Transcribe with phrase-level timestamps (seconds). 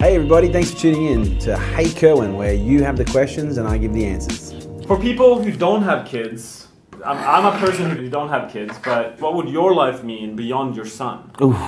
[0.00, 3.66] Hey, everybody, thanks for tuning in to Hey Kerwin, where you have the questions and
[3.66, 4.64] I give the answers.
[4.86, 6.68] For people who don't have kids,
[7.04, 10.76] I'm, I'm a person who don't have kids, but what would your life mean beyond
[10.76, 11.32] your son?
[11.42, 11.58] Ooh,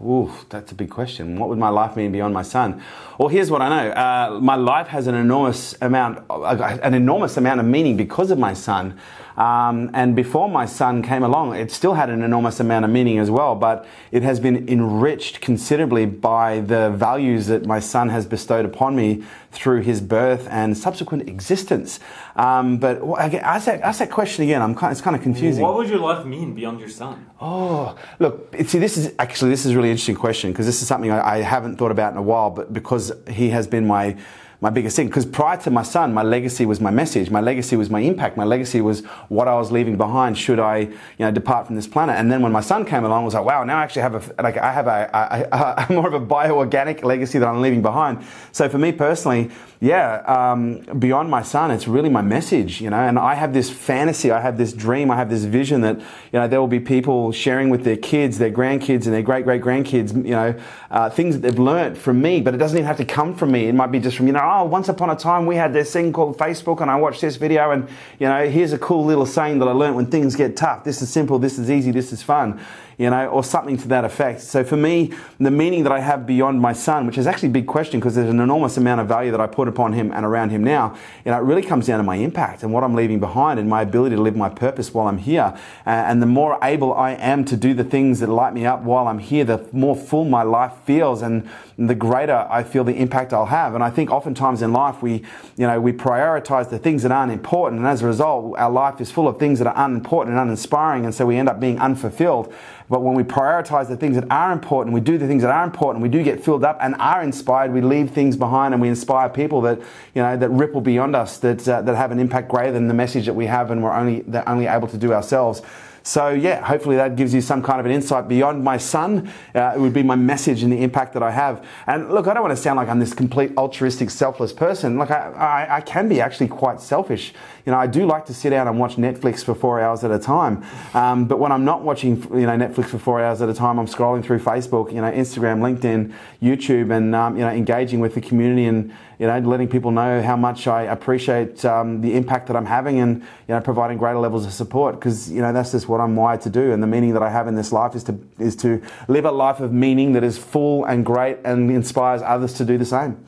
[0.00, 1.36] ooh, that's a big question.
[1.40, 2.80] What would my life mean beyond my son?
[3.18, 3.90] Well, here's what I know.
[3.90, 8.38] Uh, my life has an enormous amount, uh, an enormous amount of meaning because of
[8.38, 8.96] my son.
[9.36, 13.18] Um, and before my son came along, it still had an enormous amount of meaning
[13.18, 18.26] as well, but it has been enriched considerably by the values that my son has
[18.26, 22.00] bestowed upon me through his birth and subsequent existence.
[22.36, 24.62] Um, but ask that, ask that question again.
[24.62, 25.62] I'm kind, it's kind of confusing.
[25.62, 27.26] What would your life mean beyond your son?
[27.40, 30.88] Oh, look, see, this is actually this is a really interesting question because this is
[30.88, 34.16] something I, I haven't thought about in a while, but because he has been my
[34.62, 35.08] my biggest thing.
[35.08, 37.30] Because prior to my son, my legacy was my message.
[37.30, 38.36] My legacy was my impact.
[38.36, 41.88] My legacy was what I was leaving behind should I, you know, depart from this
[41.88, 42.16] planet.
[42.16, 44.14] And then when my son came along, I was like, wow, now I actually have
[44.14, 45.10] a, like, I have a,
[45.52, 48.24] a, a more of a bioorganic legacy that I'm leaving behind.
[48.52, 49.50] So for me personally,
[49.82, 53.00] yeah, um, beyond my son, it's really my message, you know.
[53.00, 56.38] And I have this fantasy, I have this dream, I have this vision that, you
[56.38, 59.60] know, there will be people sharing with their kids, their grandkids, and their great great
[59.60, 60.54] grandkids, you know,
[60.92, 62.40] uh, things that they've learnt from me.
[62.40, 63.64] But it doesn't even have to come from me.
[63.64, 65.92] It might be just from, you know, oh, once upon a time we had this
[65.92, 69.26] thing called Facebook, and I watched this video, and you know, here's a cool little
[69.26, 70.84] saying that I learnt when things get tough.
[70.84, 71.38] This is simple.
[71.38, 71.90] This is easy.
[71.90, 72.60] This is fun
[73.02, 74.40] you know, or something to that effect.
[74.40, 77.52] So for me, the meaning that I have beyond my son, which is actually a
[77.52, 80.24] big question because there's an enormous amount of value that I put upon him and
[80.24, 82.94] around him now, you know, it really comes down to my impact and what I'm
[82.94, 85.52] leaving behind and my ability to live my purpose while I'm here.
[85.84, 89.08] and the more able I am to do the things that light me up while
[89.08, 93.32] I'm here, the more full my life feels and the greater I feel the impact
[93.32, 93.74] I'll have.
[93.74, 95.24] And I think oftentimes in life we,
[95.56, 99.00] you know, we prioritize the things that aren't important, and as a result, our life
[99.00, 101.80] is full of things that are unimportant and uninspiring, and so we end up being
[101.80, 102.54] unfulfilled.
[102.92, 105.64] But when we prioritize the things that are important, we do the things that are
[105.64, 108.88] important, we do get filled up and are inspired, we leave things behind and we
[108.90, 109.78] inspire people that,
[110.14, 112.94] you know, that ripple beyond us, that, uh, that have an impact greater than the
[112.94, 115.62] message that we have and we're only, that only able to do ourselves.
[116.02, 119.32] So, yeah, hopefully that gives you some kind of an insight beyond my son.
[119.54, 121.64] Uh, it would be my message and the impact that I have.
[121.86, 124.98] And look, I don't want to sound like I'm this complete altruistic, selfless person.
[124.98, 127.32] Like, I, I, I can be actually quite selfish.
[127.64, 130.10] You know, I do like to sit down and watch Netflix for four hours at
[130.10, 130.64] a time.
[130.94, 133.78] Um, but when I'm not watching, you know, Netflix for four hours at a time,
[133.78, 136.12] I'm scrolling through Facebook, you know, Instagram, LinkedIn,
[136.42, 138.92] YouTube, and, um, you know, engaging with the community and,
[139.22, 142.98] you know, letting people know how much I appreciate um, the impact that I'm having
[142.98, 146.16] and, you know, providing greater levels of support because, you know, that's just what I'm
[146.16, 146.72] wired to do.
[146.72, 149.30] And the meaning that I have in this life is to, is to live a
[149.30, 153.24] life of meaning that is full and great and inspires others to do the same.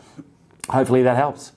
[0.69, 1.53] Hopefully that helps.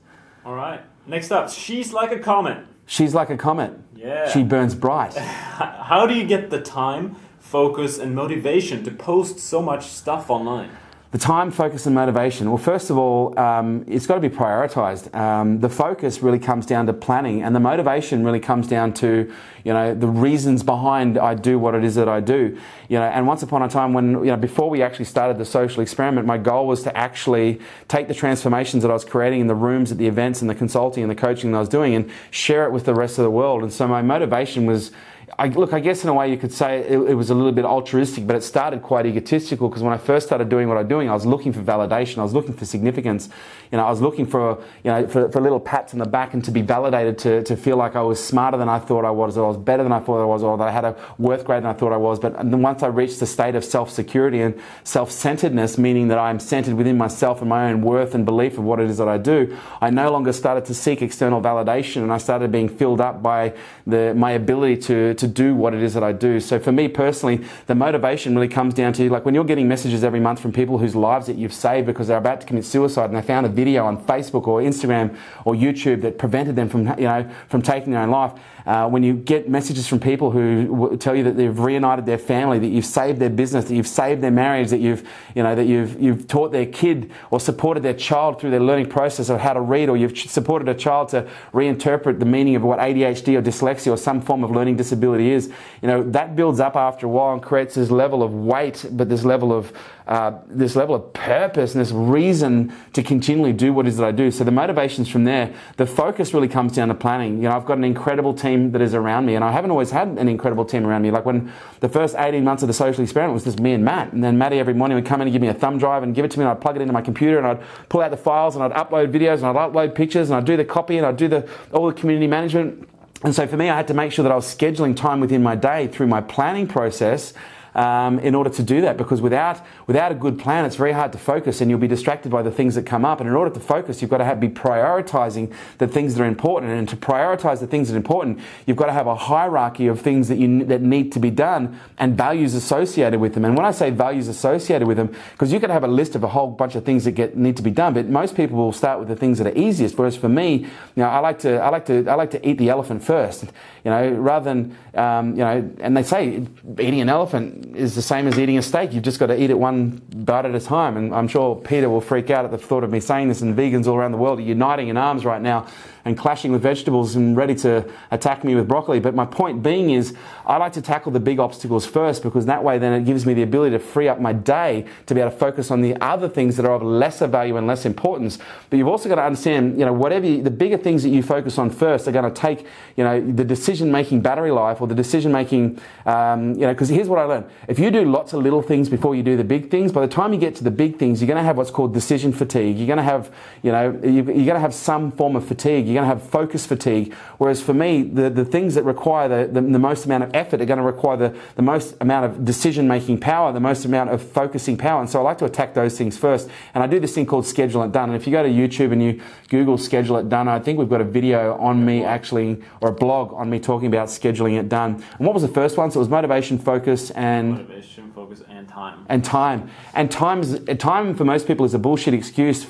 [0.46, 0.82] All right.
[1.08, 2.64] Next up, she's like a comet.
[2.86, 3.74] She's like a comet.
[3.96, 4.30] Yeah.
[4.30, 5.16] She burns bright.
[5.18, 10.70] How do you get the time, focus, and motivation to post so much stuff online?
[11.18, 12.48] The time, focus, and motivation.
[12.48, 15.12] Well, first of all, um, it's got to be prioritized.
[15.16, 19.34] Um, the focus really comes down to planning, and the motivation really comes down to,
[19.64, 22.60] you know, the reasons behind I do what it is that I do.
[22.88, 25.46] You know, and once upon a time, when you know, before we actually started the
[25.46, 29.48] social experiment, my goal was to actually take the transformations that I was creating in
[29.48, 31.96] the rooms, at the events, and the consulting and the coaching that I was doing,
[31.96, 33.64] and share it with the rest of the world.
[33.64, 34.92] And so my motivation was
[35.38, 37.52] I, look, I guess in a way you could say it, it, was a little
[37.52, 40.88] bit altruistic, but it started quite egotistical because when I first started doing what I'm
[40.88, 43.28] doing, I was looking for validation, I was looking for significance.
[43.70, 46.34] You know, I was looking for, you know, for, for little pats on the back
[46.34, 49.12] and to be validated, to, to feel like I was smarter than I thought I
[49.12, 50.96] was, or I was better than I thought I was, or that I had a
[51.18, 52.20] worth greater than I thought I was.
[52.20, 56.76] But then once I reached the state of self-security and self-centeredness, meaning that I'm centered
[56.76, 59.58] within myself and my own worth and belief of what it is that I do,
[59.82, 63.54] I no longer started to seek external validation and I started being filled up by
[63.86, 66.40] the, my ability to, to do what it is that I do.
[66.40, 70.04] So for me personally, the motivation really comes down to like when you're getting messages
[70.04, 73.10] every month from people whose lives that you've saved because they're about to commit suicide
[73.10, 76.88] and they found a video on Facebook or Instagram or YouTube that prevented them from,
[76.98, 78.34] you know, from taking their own life
[78.68, 82.60] uh, when you get messages from people who tell you that they've reunited their family,
[82.60, 85.68] that you've saved their business, that you've saved their marriage, that you've, you know, that
[85.68, 89.54] you've, you've taught their kid or supported their child through their learning process of how
[89.54, 93.42] to read, or you've supported a child to reinterpret the meaning of what ADHD or
[93.42, 95.52] dyslexia or some form of learning disability is,
[95.82, 99.10] you know, that builds up after a while and creates this level of weight, but
[99.10, 99.74] this level of
[100.08, 104.06] uh, this level of purpose and this reason to continually do what it is that
[104.06, 104.32] I do.
[104.32, 107.38] So the motivations from there, the focus really comes down to planning.
[107.38, 109.92] You know, I've got an incredible team that is around me, and I haven't always
[109.92, 111.12] had an incredible team around me.
[111.12, 111.52] Like when
[111.82, 114.38] the first 18 months of the social experiment was just me and Matt, and then
[114.38, 116.32] Matty every morning would come in and give me a thumb drive and give it
[116.32, 118.56] to me, and I'd plug it into my computer, and I'd pull out the files,
[118.56, 121.18] and I'd upload videos, and I'd upload pictures, and I'd do the copy, and I'd
[121.18, 122.88] do the all the community management.
[123.24, 125.42] And so for me, I had to make sure that I was scheduling time within
[125.42, 127.34] my day through my planning process
[127.78, 128.98] um, in order to do that.
[128.98, 132.30] Because without without a good plan, it's very hard to focus, and you'll be distracted
[132.30, 133.22] by the things that come up.
[133.22, 136.28] And in order to focus, you've got to have, be prioritizing the things that are
[136.28, 136.74] important.
[136.74, 140.02] And to prioritize the things that are important, you've got to have a hierarchy of
[140.02, 143.46] things that you that need to be done and values associated with them.
[143.46, 146.24] And when I say values associated with them, because you can have a list of
[146.24, 148.74] a whole bunch of things that get need to be done, but most people will
[148.74, 149.98] start with the things that are easiest.
[149.98, 152.58] Whereas for me, you know, I like to I like to I like to eat
[152.58, 153.44] the elephant first.
[153.84, 156.46] You know, rather than um, you know, and they say
[156.80, 158.94] eating an elephant is the same as eating a steak.
[158.94, 160.98] You've just got to eat it one bite at a time.
[160.98, 163.42] And I'm sure Peter will freak out at the thought of me saying this.
[163.42, 165.68] And vegans all around the world are uniting in arms right now
[166.08, 169.00] and clashing with vegetables and ready to attack me with broccoli.
[169.00, 170.16] But my point being is,
[170.46, 173.34] I like to tackle the big obstacles first because that way then it gives me
[173.34, 176.30] the ability to free up my day to be able to focus on the other
[176.30, 178.40] things that are of lesser value and less importance.
[178.70, 181.22] But you've also got to understand, you know, whatever you, the bigger things that you
[181.22, 182.66] focus on first are going to take,
[182.96, 186.88] you know, the decision making battery life or the decision making, um, you know, because
[186.88, 187.46] here's what I learned.
[187.68, 190.12] If you do lots of little things before you do the big things, by the
[190.12, 192.78] time you get to the big things, you're going to have what's called decision fatigue.
[192.78, 193.32] You're going to have,
[193.62, 195.86] you know, you're going to have some form of fatigue.
[195.86, 197.14] You're going to have focus fatigue.
[197.38, 200.62] Whereas for me, the, the things that require the, the, the most amount of effort
[200.62, 204.12] are going to require the, the most amount of decision making power, the most amount
[204.12, 205.02] of focusing power.
[205.02, 206.50] And so I like to attack those things first.
[206.74, 208.10] And I do this thing called Schedule It Done.
[208.10, 210.90] And if you go to YouTube and you Google Schedule It Done, I think we've
[210.90, 214.70] got a video on me actually, or a blog on me talking about scheduling it
[214.70, 215.04] done.
[215.18, 215.92] And what was the first one?
[215.92, 219.06] So it was motivation, focus, and motivation, focus, and time.
[219.10, 219.70] And time.
[219.94, 220.44] And time,
[220.78, 222.66] time for most people is a bullshit excuse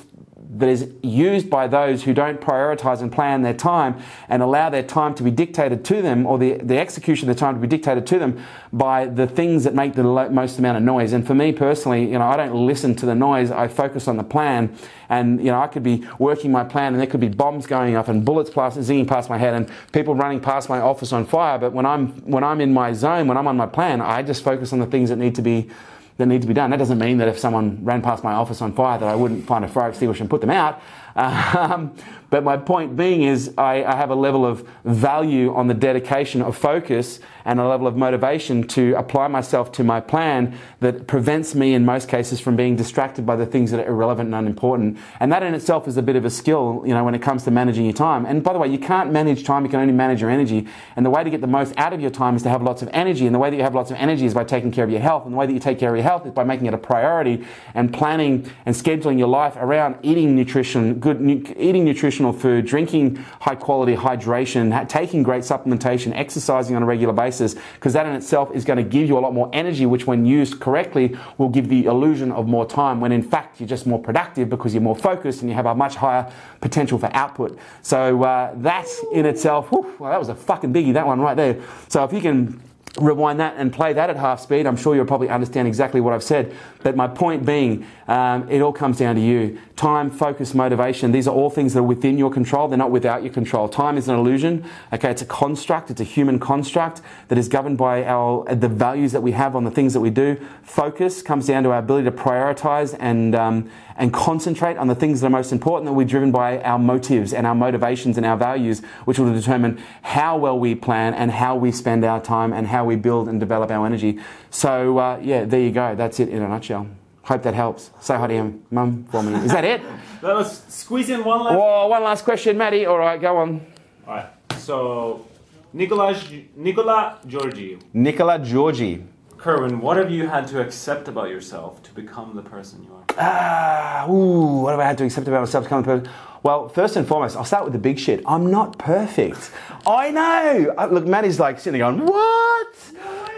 [0.59, 4.83] that is used by those who don't prioritize and plan their time and allow their
[4.83, 7.68] time to be dictated to them or the, the execution of the time to be
[7.68, 8.44] dictated to them
[8.74, 11.13] by the things that make the most amount of noise.
[11.13, 13.51] And for me personally, you know, I don't listen to the noise.
[13.51, 14.75] I focus on the plan
[15.09, 17.95] and, you know, I could be working my plan and there could be bombs going
[17.95, 21.57] up and bullets zinging past my head and people running past my office on fire.
[21.57, 24.44] But when I'm, when I'm in my zone, when I'm on my plan, I just
[24.44, 25.69] focus on the things that need to be
[26.18, 26.72] that need to be done.
[26.72, 29.46] That doesn't mean that if someone ran past my office on fire that I wouldn't
[29.46, 30.81] find a fire extinguisher and put them out.
[31.18, 31.96] Um,
[32.30, 36.44] but my point being is, I, I, have a level of value on the dedication
[36.44, 41.56] of focus and a level of motivation to apply myself to my plan that prevents
[41.56, 44.98] me, in most cases, from being distracted by the things that are irrelevant and unimportant.
[45.22, 47.46] And that in itself is a bit of a skill, you know, when it comes
[47.46, 48.26] to managing your time.
[48.26, 50.68] And by the way, you can't manage time; you can only manage your energy.
[50.98, 52.82] And the way to get the most out of your time is to have lots
[52.82, 53.26] of energy.
[53.26, 55.00] And the way that you have lots of energy is by taking care of your
[55.00, 55.24] health.
[55.24, 56.78] And the way that you take care of your health is by making it a
[56.78, 61.22] priority and planning and scheduling your life around eating nutrition, good
[61.58, 67.37] eating nutritional food, drinking high quality hydration, taking great supplementation, exercising on a regular basis,
[67.39, 70.25] because that in itself is going to give you a lot more energy, which when
[70.25, 74.00] used correctly will give the illusion of more time, when in fact you're just more
[74.00, 76.31] productive because you're more focused and you have a much higher
[76.62, 77.57] potential for output.
[77.81, 81.36] So uh, that in itself, whew, well, that was a fucking biggie, that one right
[81.36, 81.62] there.
[81.88, 82.62] So if you can
[83.00, 86.13] rewind that and play that at half speed, I'm sure you'll probably understand exactly what
[86.13, 86.56] I've said.
[86.88, 89.60] But my point being, um, it all comes down to you.
[89.75, 91.12] Time, focus, motivation.
[91.12, 92.69] These are all things that are within your control.
[92.69, 93.68] They're not without your control.
[93.68, 94.63] Time is an illusion.
[94.94, 95.92] Okay, it's a construct.
[95.92, 99.66] It's a human construct that is governed by our the values that we have on
[99.66, 100.38] the things that we do.
[100.63, 105.19] Focus comes down to our ability to prioritize and um, and concentrate on the things
[105.19, 105.88] that are most important.
[105.88, 109.81] That we're driven by our motives and our motivations and our values, which will determine
[110.04, 113.42] how well we plan and how we spend our time and how we build and
[113.42, 114.19] develop our energy.
[114.50, 115.94] So uh, yeah, there you go.
[115.95, 116.76] That's it in a nutshell.
[117.24, 117.91] Hope that helps.
[118.00, 119.33] Say hi to your mum for me.
[119.45, 119.81] Is that it?
[120.21, 121.55] Let's squeeze in one last.
[121.57, 122.86] Whoa, one last question, Maddie.
[122.86, 123.65] All right, go on.
[124.07, 124.29] All right.
[124.57, 125.25] So,
[125.74, 126.15] Nicola,
[126.55, 127.77] Nicola Georgi.
[127.93, 129.03] Nicola Georgi.
[129.38, 133.03] Kerwin, what have you had to accept about yourself to become the person you are?
[133.19, 136.13] Ah, ooh, what have I had to accept about myself to become the person?
[136.43, 138.24] Well, first and foremost, I'll start with the big shit.
[138.25, 139.51] I'm not perfect.
[139.86, 140.74] I know.
[140.91, 142.75] Look, Maddie's like sitting there going, What?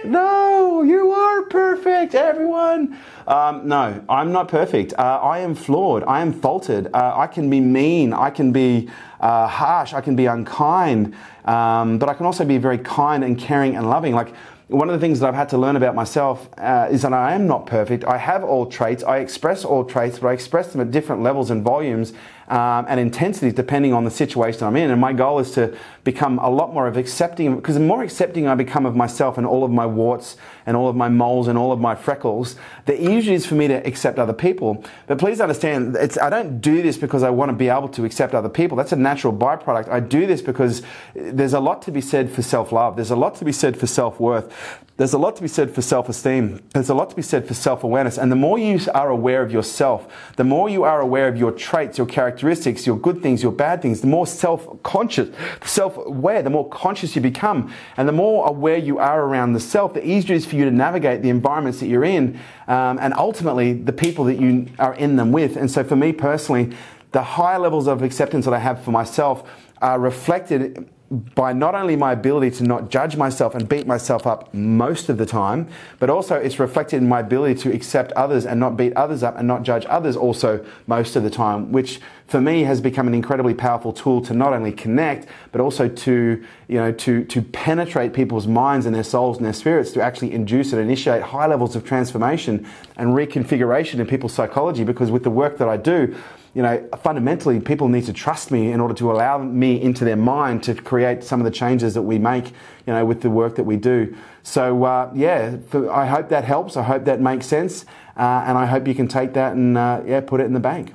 [0.06, 2.98] No, you are perfect, everyone.
[3.30, 4.94] Um, no, I'm not perfect.
[4.98, 6.04] Uh, I am flawed.
[6.08, 6.90] I am faulted.
[6.92, 8.12] Uh, I can be mean.
[8.12, 9.94] I can be uh, harsh.
[9.94, 11.16] I can be unkind.
[11.46, 14.16] Um, but I can also be very kind and caring and loving.
[14.16, 14.34] Like,
[14.70, 17.34] one of the things that I've had to learn about myself uh, is that I
[17.34, 18.04] am not perfect.
[18.04, 19.04] I have all traits.
[19.04, 22.14] I express all traits, but I express them at different levels and volumes
[22.50, 24.92] um, and intensities depending on the situation I'm in.
[24.92, 28.48] And my goal is to become a lot more of accepting, because the more accepting
[28.48, 31.58] I become of myself and all of my warts and all of my moles and
[31.58, 34.84] all of my freckles, the easier it is for me to accept other people.
[35.08, 38.34] But please understand, I don't do this because I want to be able to accept
[38.34, 38.78] other people.
[38.78, 39.90] That's a natural byproduct.
[39.90, 40.82] I do this because
[41.14, 42.96] there's a lot to be said for self love.
[42.96, 44.54] There's a lot to be said for self worth.
[44.98, 46.62] there's a lot to be said for self esteem.
[46.74, 48.18] There's a lot to be said for self awareness.
[48.18, 51.52] And the more you are aware of yourself, the more you are aware of your
[51.52, 55.30] traits, your characteristics, your good things, your bad things, the more self conscious,
[55.64, 57.74] self aware, the more conscious you become.
[57.98, 60.66] And the more aware you are around the self, the easier it is for you
[60.66, 64.94] to navigate the environments that you're in um, and ultimately the people that you are
[64.96, 65.56] in them with.
[65.58, 66.76] And so for me personally,
[67.12, 69.50] the higher levels of acceptance that I have for myself
[69.82, 74.54] are reflected by not only my ability to not judge myself and beat myself up
[74.54, 78.60] most of the time, but also it's reflected in my ability to accept others and
[78.60, 82.40] not beat others up and not judge others also most of the time, which for
[82.40, 86.78] me has become an incredibly powerful tool to not only connect, but also to, you
[86.78, 90.72] know, to, to penetrate people's minds and their souls and their spirits to actually induce
[90.74, 94.84] and initiate high levels of transformation and reconfiguration in people's psychology.
[94.84, 96.16] Because with the work that I do,
[96.54, 100.16] you know, fundamentally, people need to trust me in order to allow me into their
[100.16, 102.48] mind to create some of the changes that we make,
[102.88, 104.16] you know, with the work that we do.
[104.44, 105.58] So, uh, yeah,
[105.92, 106.76] I hope that helps.
[106.76, 107.86] I hope that makes sense.
[108.18, 110.60] Uh, and I hope you can take that and, uh, yeah, put it in the
[110.60, 110.94] bank.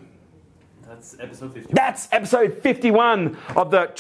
[1.04, 1.74] That's episode 51.
[1.74, 3.92] That's episode 51 of the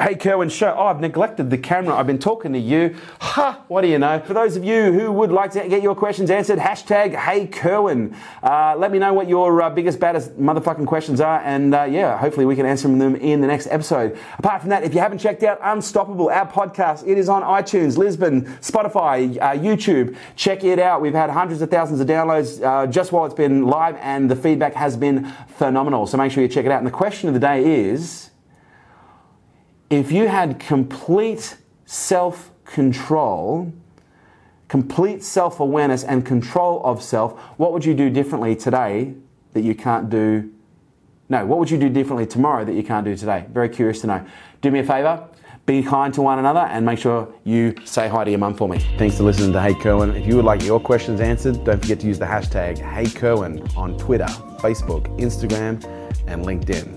[0.00, 0.74] Hey Kerwin show.
[0.76, 1.94] Oh, I've neglected the camera.
[1.94, 2.96] I've been talking to you.
[3.20, 3.62] Ha!
[3.68, 4.20] What do you know?
[4.20, 8.16] For those of you who would like to get your questions answered, hashtag Hey Kerwin.
[8.42, 12.16] Uh, let me know what your uh, biggest, baddest motherfucking questions are, and uh, yeah,
[12.16, 14.18] hopefully we can answer them in the next episode.
[14.38, 17.98] Apart from that, if you haven't checked out Unstoppable, our podcast, it is on iTunes,
[17.98, 20.16] Libsyn, Spotify, uh, YouTube.
[20.36, 21.02] Check it out.
[21.02, 24.36] We've had hundreds of thousands of downloads uh, just while it's been live, and the
[24.36, 26.06] feedback has been phenomenal.
[26.06, 26.78] So make sure you check it out.
[26.78, 28.30] And the question of the day is
[29.90, 33.72] if you had complete self control,
[34.68, 39.14] complete self awareness, and control of self, what would you do differently today
[39.52, 40.52] that you can't do?
[41.28, 43.46] No, what would you do differently tomorrow that you can't do today?
[43.52, 44.26] Very curious to know.
[44.60, 45.24] Do me a favor,
[45.66, 48.68] be kind to one another, and make sure you say hi to your mum for
[48.68, 48.78] me.
[48.96, 50.14] Thanks for listening to Hey Kerwin.
[50.14, 53.66] If you would like your questions answered, don't forget to use the hashtag Hey Kerwin
[53.76, 54.26] on Twitter,
[54.58, 56.95] Facebook, Instagram, and LinkedIn.